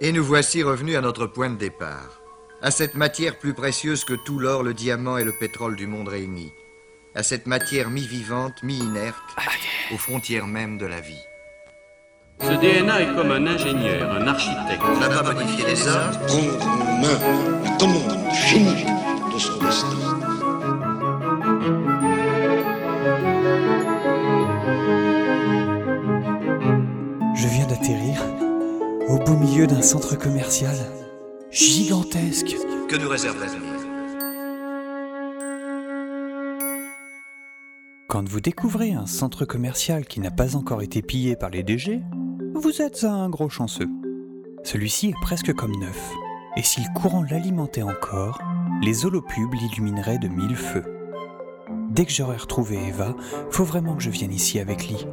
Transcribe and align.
Et 0.00 0.12
nous 0.12 0.22
voici 0.22 0.62
revenus 0.62 0.96
à 0.96 1.00
notre 1.00 1.26
point 1.26 1.50
de 1.50 1.56
départ. 1.56 2.20
À 2.62 2.70
cette 2.70 2.94
matière 2.94 3.36
plus 3.36 3.52
précieuse 3.52 4.04
que 4.04 4.14
tout 4.14 4.38
l'or, 4.38 4.62
le 4.62 4.72
diamant 4.72 5.18
et 5.18 5.24
le 5.24 5.32
pétrole 5.32 5.74
du 5.74 5.88
monde 5.88 6.06
réunis. 6.06 6.52
À 7.16 7.24
cette 7.24 7.46
matière 7.46 7.90
mi-vivante, 7.90 8.62
mi-inerte, 8.62 9.16
aux 9.92 9.98
frontières 9.98 10.46
même 10.46 10.78
de 10.78 10.86
la 10.86 11.00
vie. 11.00 11.24
Ce 12.40 12.52
DNA 12.52 13.02
est 13.02 13.14
comme 13.16 13.32
un 13.32 13.44
ingénieur, 13.48 14.12
un 14.12 14.28
architecte. 14.28 14.82
On 14.84 15.00
n'a 15.00 15.08
pas 15.08 15.32
modifié 15.32 15.66
les 15.66 15.88
hommes. 15.88 16.12
prendre 16.28 16.66
en 16.68 17.00
main 17.00 17.18
la 17.64 17.70
commande 17.78 18.30
du 18.30 18.36
génie 18.36 18.84
de 19.34 19.38
son 19.38 19.58
destin. 19.58 20.27
Beau 29.28 29.36
milieu 29.36 29.66
d'un 29.66 29.82
centre 29.82 30.16
commercial 30.16 30.74
gigantesque. 31.50 32.56
Que 32.88 32.96
nous 32.96 33.10
réserve 33.10 33.38
l'avenir 33.38 33.60
Quand 38.06 38.26
vous 38.26 38.40
découvrez 38.40 38.92
un 38.92 39.04
centre 39.04 39.44
commercial 39.44 40.06
qui 40.06 40.20
n'a 40.20 40.30
pas 40.30 40.56
encore 40.56 40.80
été 40.80 41.02
pillé 41.02 41.36
par 41.36 41.50
les 41.50 41.62
DG, 41.62 42.00
vous 42.54 42.80
êtes 42.80 43.04
un 43.04 43.28
gros 43.28 43.50
chanceux. 43.50 43.90
Celui-ci 44.64 45.08
est 45.08 45.20
presque 45.20 45.52
comme 45.52 45.78
neuf, 45.78 46.10
et 46.56 46.62
si 46.62 46.80
le 46.80 46.98
courant 46.98 47.22
l'alimentait 47.22 47.82
encore, 47.82 48.40
les 48.80 49.04
holopubs 49.04 49.52
l'illumineraient 49.52 50.18
de 50.18 50.28
mille 50.28 50.56
feux. 50.56 50.84
Dès 51.90 52.06
que 52.06 52.12
j'aurai 52.12 52.38
retrouvé 52.38 52.78
Eva, 52.88 53.14
faut 53.50 53.64
vraiment 53.64 53.94
que 53.94 54.02
je 54.02 54.10
vienne 54.10 54.32
ici 54.32 54.58
avec 54.58 54.88
Lee. 54.88 55.06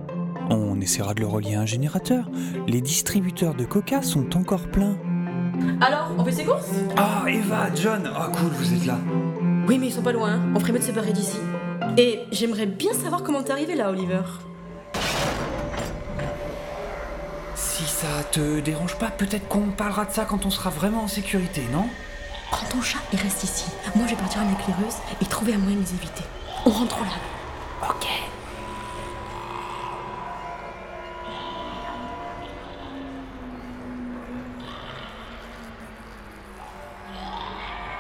On 0.50 0.80
essaiera 0.80 1.14
de 1.14 1.22
le 1.22 1.28
relier 1.28 1.56
à 1.56 1.62
un 1.62 1.66
générateur. 1.66 2.30
Les 2.68 2.82
distributeurs 2.82 3.54
de 3.56 3.66
coca 3.66 4.02
sont 4.02 4.38
encore 4.38 4.68
pleins. 4.68 4.98
Alors, 5.82 6.12
on 6.18 6.24
fait 6.24 6.32
ses 6.32 6.44
courses? 6.46 6.70
Ah, 6.98 7.24
Eva, 7.28 7.68
John, 7.76 8.10
ah 8.16 8.30
cool, 8.34 8.50
vous 8.52 8.74
êtes 8.74 8.86
là. 8.86 8.98
Oui, 9.68 9.78
mais 9.80 9.88
ils 9.88 9.94
sont 9.94 10.02
pas 10.02 10.12
loin. 10.12 10.34
hein. 10.34 10.42
On 10.56 10.60
ferait 10.60 10.74
mieux 10.74 10.80
de 10.80 10.84
se 10.84 10.90
séparer 10.90 11.14
d'ici. 11.14 11.38
Et 11.98 12.20
j'aimerais 12.32 12.66
bien 12.66 12.94
savoir 12.94 13.24
comment 13.24 13.42
t'es 13.42 13.52
arrivé 13.52 13.76
là, 13.76 13.90
Oliver. 13.90 14.22
Si 17.56 17.84
ça 17.84 18.24
te 18.32 18.60
dérange 18.60 18.96
pas, 18.98 19.10
peut-être 19.10 19.48
qu'on 19.48 19.70
parlera 19.72 20.06
de 20.06 20.12
ça 20.12 20.26
quand 20.26 20.46
on 20.46 20.50
sera 20.50 20.70
vraiment 20.70 21.04
en 21.04 21.08
sécurité, 21.08 21.64
non? 21.72 21.86
Prends 22.52 22.68
ton 22.68 22.82
chat 22.82 23.00
et 23.14 23.18
reste 23.18 23.44
ici. 23.44 23.66
Moi, 23.96 24.06
je 24.06 24.12
vais 24.12 24.22
partir 24.22 24.42
à 24.42 24.46
mes 24.46 24.56
claireuses 24.56 24.98
et 25.22 25.26
trouver 25.26 25.54
un 25.56 25.58
moyen 25.58 25.78
de 25.78 25.82
les 25.82 25.94
éviter. 25.94 26.24
On 26.66 26.70
rentre 26.70 27.00
là. 27.00 27.90
Ok. 27.90 28.08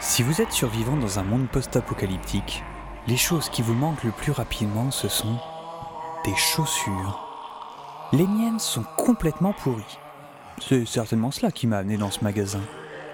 Si 0.07 0.21
vous 0.21 0.39
êtes 0.39 0.51
survivant 0.51 0.95
dans 0.95 1.17
un 1.17 1.23
monde 1.23 1.47
post-apocalyptique, 1.49 2.63
les 3.07 3.17
choses 3.17 3.49
qui 3.49 3.63
vous 3.63 3.73
manquent 3.73 4.03
le 4.03 4.11
plus 4.11 4.31
rapidement, 4.31 4.91
ce 4.91 5.09
sont 5.09 5.35
des 6.23 6.35
chaussures. 6.35 7.27
Les 8.13 8.27
miennes 8.27 8.59
sont 8.59 8.85
complètement 8.97 9.51
pourries. 9.51 9.97
C'est 10.61 10.85
certainement 10.85 11.31
cela 11.31 11.51
qui 11.51 11.65
m'a 11.65 11.79
amené 11.79 11.97
dans 11.97 12.11
ce 12.11 12.23
magasin. 12.23 12.61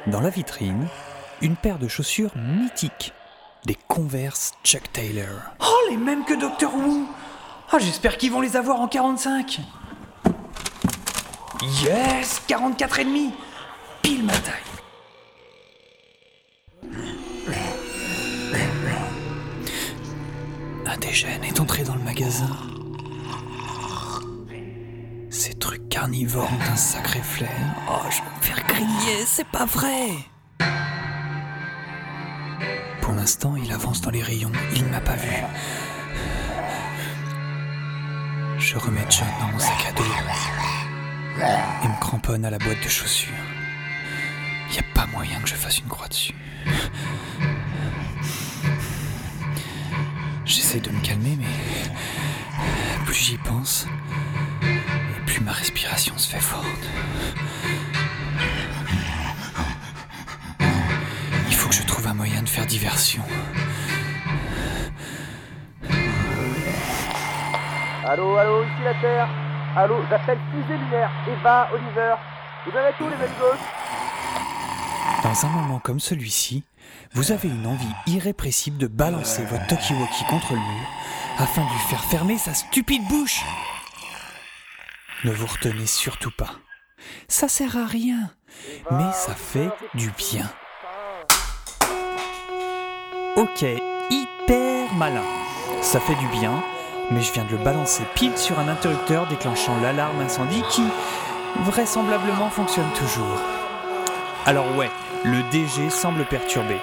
Dans 0.06 0.20
la 0.20 0.30
vitrine, 0.30 0.90
une 1.42 1.56
paire 1.56 1.80
de 1.80 1.88
chaussures 1.88 2.32
mythiques. 2.36 3.14
Des 3.66 3.78
Converse 3.88 4.54
Chuck 4.66 4.92
Taylor. 4.92 5.40
Oh, 5.62 5.90
les 5.90 5.98
mêmes 5.98 6.26
que 6.26 6.34
Doctor 6.34 6.76
Who 6.76 7.08
Ah, 7.72 7.80
j'espère 7.80 8.18
qu'ils 8.18 8.34
vont 8.34 8.42
les 8.42 8.58
avoir 8.58 8.82
en 8.82 8.90
45 8.90 9.62
Yes 11.84 12.42
44 12.48 13.00
et 13.00 13.06
demi 13.06 13.32
Pile 14.02 14.26
ma 14.26 14.34
taille 14.34 14.71
Jeunes 21.10 21.44
est 21.44 21.60
entré 21.60 21.84
dans 21.84 21.96
le 21.96 22.04
magasin. 22.04 22.50
Ces 25.30 25.54
trucs 25.56 25.90
carnivores 25.90 26.50
ont 26.52 26.72
un 26.72 26.76
sacré 26.78 27.20
flair. 27.20 27.50
Oh, 27.90 28.00
je 28.10 28.18
vais 28.18 28.36
me 28.38 28.42
faire 28.42 28.68
griller, 28.68 29.26
c'est 29.26 29.48
pas 29.48 29.66
vrai 29.66 30.12
Pour 33.02 33.14
l'instant, 33.14 33.56
il 33.58 33.72
avance 33.74 34.00
dans 34.02 34.10
les 34.10 34.22
rayons, 34.22 34.52
il 34.74 34.86
ne 34.86 34.90
m'a 34.90 35.02
pas 35.02 35.16
vu. 35.16 35.34
Je 38.58 38.78
remets 38.78 39.06
John 39.10 39.28
dans 39.42 39.48
mon 39.48 39.60
sac 39.60 39.88
à 39.90 39.92
dos 39.92 40.04
et 41.84 41.88
me 41.88 42.00
cramponne 42.00 42.46
à 42.46 42.50
la 42.50 42.58
boîte 42.58 42.82
de 42.84 42.90
chaussures. 42.90 43.34
Y 44.74 44.80
a 44.80 44.84
pas 44.94 45.08
moyen 45.08 45.40
que 45.42 45.50
je 45.50 45.56
fasse 45.56 45.80
une 45.80 45.88
croix 45.88 46.08
dessus. 46.08 46.36
J'essaie 50.52 50.82
de 50.82 50.90
me 50.90 51.00
calmer, 51.00 51.38
mais 51.40 53.06
plus 53.06 53.16
j'y 53.16 53.38
pense, 53.38 53.88
plus 55.26 55.40
ma 55.40 55.54
respiration 55.54 56.18
se 56.18 56.28
fait 56.28 56.42
forte. 56.42 56.66
Il 60.60 61.56
faut 61.56 61.70
que 61.70 61.76
je 61.76 61.84
trouve 61.84 62.06
un 62.06 62.14
moyen 62.14 62.42
de 62.44 62.50
faire 62.50 62.66
diversion. 62.66 63.24
Allô, 68.06 68.36
allô, 68.36 68.64
ici 68.66 68.84
la 68.84 68.94
Terre. 68.96 69.30
Allô, 69.78 70.02
j'appelle 70.10 70.40
fusée 70.52 70.78
lunaire. 70.78 71.12
Eva, 71.30 71.70
Oliver. 71.74 72.16
Vous 72.66 72.78
avez 72.78 72.92
tout, 72.98 73.08
les 73.08 73.24
amigos 73.24 73.58
Dans 75.24 75.46
un 75.46 75.50
moment 75.50 75.80
comme 75.80 76.02
celui-ci, 76.02 76.66
vous 77.14 77.32
avez 77.32 77.50
une 77.50 77.68
envie 77.68 77.94
irrépressible 78.08 78.78
de 78.78 78.88
balancer 78.88 79.44
votre 79.46 79.68
talkie-walkie 79.68 80.26
contre 80.30 80.54
le 80.54 80.60
mur 80.60 80.88
afin 81.38 81.64
de 81.64 81.70
lui 81.70 81.80
faire 81.90 82.04
fermer 82.06 82.38
sa 82.38 82.54
stupide 82.54 83.08
bouche. 83.08 83.44
Ne 85.24 85.32
vous 85.32 85.46
retenez 85.46 85.86
surtout 85.86 86.32
pas. 86.32 86.52
Ça 87.28 87.48
sert 87.48 87.78
à 87.78 87.86
rien, 87.86 88.32
mais 88.92 89.12
ça 89.14 89.36
fait 89.36 89.70
du 89.94 90.12
bien. 90.12 90.50
Ok, 93.36 93.66
hyper 94.10 94.94
malin. 94.94 95.24
Ça 95.82 96.00
fait 96.00 96.16
du 96.16 96.28
bien, 96.28 96.64
mais 97.12 97.22
je 97.22 97.32
viens 97.34 97.46
de 97.46 97.52
le 97.52 97.64
balancer 97.64 98.04
pile 98.16 98.38
sur 98.38 98.60
un 98.60 98.68
interrupteur 98.68 99.28
déclenchant 99.28 99.80
l'alarme 99.82 100.22
incendie 100.22 100.64
qui, 100.70 100.84
vraisemblablement, 101.64 102.50
fonctionne 102.50 102.92
toujours. 102.94 103.61
Alors 104.48 104.76
ouais, 104.76 104.90
le 105.24 105.44
DG 105.52 105.92
semble 105.92 106.26
perturbé. 106.26 106.78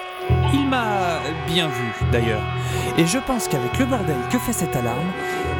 Il 0.53 0.67
m'a 0.69 1.19
bien 1.45 1.67
vu 1.67 1.93
d'ailleurs. 2.09 2.41
Et 2.97 3.05
je 3.05 3.17
pense 3.17 3.49
qu'avec 3.49 3.77
le 3.77 3.85
bordel 3.85 4.15
que 4.31 4.39
fait 4.39 4.53
cette 4.53 4.75
alarme, 4.77 5.11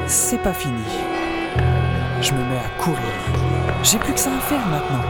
c'est 0.07 0.41
pas 0.41 0.53
fini. 0.53 0.83
Je 2.21 2.31
me 2.33 2.43
mets 2.45 2.57
à 2.57 2.81
courir. 2.81 2.99
J'ai 3.83 3.97
plus 3.97 4.13
que 4.13 4.19
ça 4.19 4.29
à 4.29 4.39
faire 4.39 4.65
maintenant. 4.67 5.03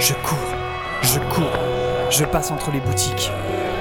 Je 0.00 0.14
cours, 0.14 0.38
je 1.02 1.20
cours, 1.32 1.58
je 2.10 2.24
passe 2.24 2.50
entre 2.50 2.72
les 2.72 2.80
boutiques. 2.80 3.30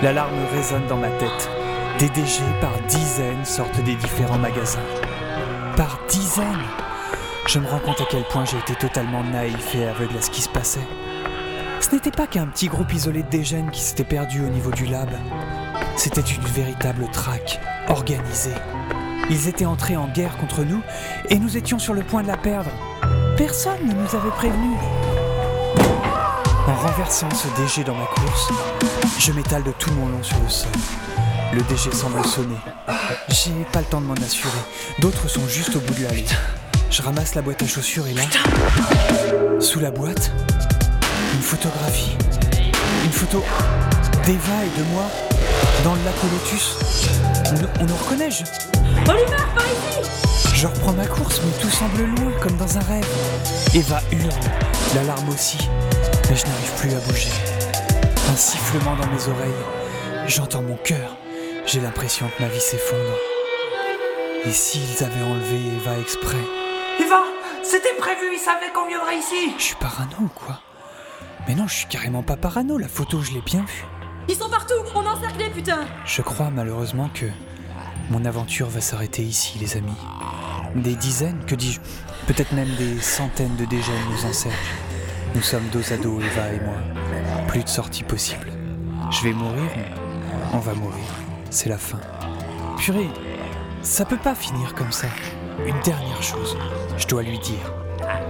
L'alarme 0.03 0.37
résonne 0.53 0.85
dans 0.87 0.97
ma 0.97 1.09
tête. 1.09 1.49
Des 1.97 2.09
DG 2.09 2.43
par 2.61 2.73
dizaines 2.87 3.43
sortent 3.43 3.81
des 3.83 3.95
différents 3.95 4.37
magasins. 4.37 4.79
Par 5.75 5.97
dizaines? 6.07 6.45
Je 7.47 7.57
me 7.57 7.67
rends 7.67 7.79
compte 7.79 8.01
à 8.01 8.05
quel 8.09 8.23
point 8.25 8.45
j'ai 8.45 8.57
été 8.57 8.75
totalement 8.75 9.23
naïf 9.23 9.73
et 9.73 9.87
aveugle 9.87 10.17
à 10.17 10.21
ce 10.21 10.29
qui 10.29 10.41
se 10.41 10.49
passait. 10.49 10.87
Ce 11.91 11.97
n'était 11.97 12.09
pas 12.09 12.25
qu'un 12.25 12.47
petit 12.47 12.69
groupe 12.69 12.93
isolé 12.93 13.21
de 13.21 13.27
dégènes 13.27 13.69
qui 13.69 13.81
s'était 13.81 14.05
perdu 14.05 14.39
au 14.39 14.47
niveau 14.47 14.71
du 14.71 14.85
lab. 14.85 15.09
C'était 15.97 16.21
une 16.21 16.41
véritable 16.43 17.05
traque, 17.11 17.59
organisée. 17.89 18.53
Ils 19.29 19.49
étaient 19.49 19.65
entrés 19.65 19.97
en 19.97 20.07
guerre 20.07 20.37
contre 20.37 20.63
nous 20.63 20.81
et 21.27 21.37
nous 21.37 21.57
étions 21.57 21.79
sur 21.79 21.93
le 21.93 22.01
point 22.01 22.23
de 22.23 22.29
la 22.29 22.37
perdre. 22.37 22.71
Personne 23.35 23.85
ne 23.85 23.93
nous 23.93 24.15
avait 24.15 24.29
prévenus. 24.29 24.77
En 26.65 26.75
renversant 26.75 27.27
ce 27.31 27.49
DG 27.61 27.83
dans 27.83 27.95
ma 27.95 28.05
course, 28.05 28.53
je 29.19 29.33
m'étale 29.33 29.63
de 29.63 29.73
tout 29.77 29.91
mon 29.91 30.07
long 30.07 30.23
sur 30.23 30.39
le 30.39 30.47
sol. 30.47 30.71
Le 31.51 31.61
DG 31.63 31.91
semble 31.91 32.23
sonner. 32.23 32.55
J'ai 33.27 33.51
pas 33.73 33.79
le 33.79 33.85
temps 33.87 33.99
de 33.99 34.05
m'en 34.05 34.13
assurer. 34.13 34.59
D'autres 34.99 35.27
sont 35.27 35.45
juste 35.45 35.75
au 35.75 35.81
bout 35.81 35.93
de 35.95 36.03
l'allée. 36.03 36.25
Je 36.89 37.01
ramasse 37.01 37.35
la 37.35 37.41
boîte 37.41 37.61
à 37.63 37.67
chaussures 37.67 38.07
et 38.07 38.13
là, 38.13 38.21
sous 39.59 39.81
la 39.81 39.91
boîte, 39.91 40.31
une 41.33 41.41
photographie. 41.41 42.17
Une 43.05 43.11
photo 43.11 43.43
d'Eva 44.25 44.63
et 44.65 44.79
de 44.79 44.83
moi 44.91 45.03
dans 45.83 45.95
le 45.95 46.03
lac 46.03 46.13
lotus. 46.31 46.75
On, 47.49 47.53
nous- 47.61 47.67
on 47.81 47.85
nous 47.85 47.95
reconnaît, 47.95 48.31
je, 48.31 48.43
Oliver, 49.09 49.35
par 49.55 49.65
ici 49.65 50.09
je 50.53 50.67
reprends 50.67 50.93
ma 50.93 51.07
course, 51.07 51.41
mais 51.43 51.59
tout 51.59 51.69
semble 51.71 52.03
loin, 52.03 52.31
comme 52.39 52.55
dans 52.57 52.77
un 52.77 52.81
rêve. 52.81 53.07
Eva 53.73 53.99
hurle, 54.11 54.29
l'alarme 54.93 55.29
aussi, 55.29 55.57
mais 56.29 56.35
je 56.35 56.45
n'arrive 56.45 56.71
plus 56.77 56.91
à 56.93 56.99
bouger. 56.99 57.31
Un 58.31 58.35
sifflement 58.35 58.95
dans 58.95 59.07
mes 59.07 59.27
oreilles. 59.27 60.27
J'entends 60.27 60.61
mon 60.61 60.75
cœur. 60.75 61.17
J'ai 61.65 61.79
l'impression 61.79 62.27
que 62.37 62.43
ma 62.43 62.49
vie 62.49 62.59
s'effondre. 62.61 63.15
Et 64.45 64.51
s'ils 64.51 65.03
avaient 65.03 65.23
enlevé 65.23 65.59
Eva 65.81 65.97
exprès? 65.99 66.37
Eva, 66.99 67.23
c'était 67.63 67.95
prévu, 67.97 68.33
ils 68.33 68.39
savaient 68.39 68.71
qu'on 68.71 68.87
viendrait 68.87 69.17
ici. 69.17 69.53
Je 69.57 69.63
suis 69.63 69.75
parano 69.75 70.15
ou 70.21 70.27
quoi? 70.27 70.59
Mais 71.51 71.57
non, 71.57 71.67
je 71.67 71.75
suis 71.75 71.87
carrément 71.87 72.23
pas 72.23 72.37
parano, 72.37 72.77
la 72.77 72.87
photo, 72.87 73.19
je 73.21 73.33
l'ai 73.33 73.41
bien 73.41 73.59
vue. 73.59 73.85
Ils 74.29 74.35
sont 74.35 74.49
partout 74.49 74.73
On 74.95 75.03
est 75.03 75.07
encerclés, 75.09 75.49
putain 75.49 75.85
Je 76.05 76.21
crois 76.21 76.49
malheureusement 76.49 77.09
que 77.13 77.25
mon 78.09 78.23
aventure 78.23 78.69
va 78.69 78.79
s'arrêter 78.79 79.21
ici, 79.21 79.59
les 79.59 79.75
amis. 79.75 79.91
Des 80.75 80.95
dizaines, 80.95 81.43
que 81.45 81.55
dis-je 81.55 81.81
Peut-être 82.25 82.53
même 82.53 82.73
des 82.77 83.01
centaines 83.01 83.57
de 83.57 83.65
dégènes 83.65 84.01
nous 84.11 84.29
encerclent. 84.29 84.57
Nous 85.35 85.41
sommes 85.41 85.67
dos 85.73 85.91
à 85.91 85.97
dos, 85.97 86.21
Eva 86.21 86.53
et 86.53 86.61
moi. 86.61 86.77
Plus 87.49 87.65
de 87.65 87.69
sortie 87.69 88.03
possible. 88.03 88.47
Je 89.09 89.21
vais 89.21 89.33
mourir, 89.33 89.69
on 90.53 90.59
va 90.59 90.73
mourir. 90.73 91.03
C'est 91.49 91.67
la 91.67 91.77
fin. 91.77 91.99
Purée, 92.77 93.09
ça 93.81 94.05
peut 94.05 94.15
pas 94.15 94.35
finir 94.35 94.73
comme 94.73 94.93
ça. 94.93 95.07
Une 95.67 95.81
dernière 95.81 96.23
chose, 96.23 96.57
je 96.95 97.07
dois 97.07 97.23
lui 97.23 97.39
dire. 97.39 97.73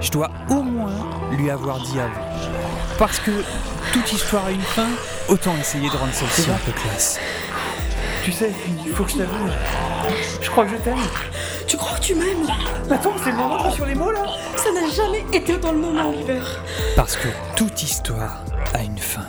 Je 0.02 0.10
dois 0.12 0.32
au 0.50 0.64
moins 0.64 0.94
lui 1.32 1.50
avoir 1.50 1.80
dit 1.80 2.00
avant. 2.00 2.26
Parce 2.98 3.20
que 3.20 3.32
toute 3.94 4.12
histoire 4.12 4.46
a 4.46 4.52
une 4.52 4.62
fin, 4.62 4.88
autant 5.30 5.56
essayer 5.60 5.90
de 5.90 5.96
rendre 5.96 6.14
celle-ci 6.14 6.50
un 6.50 6.58
peu 6.66 6.72
classe. 6.72 7.20
Tu 8.24 8.32
sais, 8.32 8.52
il 8.86 8.92
faut 8.92 9.04
que 9.04 9.12
je 9.12 9.18
t'avoue. 9.18 9.48
Je 10.42 10.50
crois 10.50 10.66
que 10.66 10.72
je 10.72 10.78
t'aime. 10.78 10.98
Tu 11.68 11.78
crois 11.78 11.98
que 11.98 12.04
tu 12.04 12.16
m'aimes? 12.16 12.48
Attends, 12.90 13.14
c'est 13.24 13.32
le 13.32 13.38
moment 13.38 13.72
sur 13.72 13.86
les 13.86 13.96
mots 13.96 14.12
là 14.12 14.26
Ça 14.56 14.72
n'a 14.72 14.90
jamais 14.90 15.24
été 15.32 15.58
dans 15.58 15.72
le 15.72 15.78
moment, 15.78 16.10
Oliver. 16.10 16.42
Parce 16.96 17.16
que 17.16 17.28
toute 17.56 17.82
histoire 17.82 18.44
a 18.74 18.82
une 18.84 18.98
fin. 18.98 19.26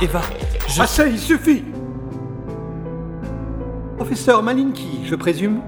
Eva, 0.00 0.22
je... 0.68 0.82
Assez, 0.82 1.10
il 1.10 1.18
suffit 1.18 1.64
Professeur 3.96 4.42
Malinki, 4.42 5.02
je 5.04 5.14
présume 5.14 5.60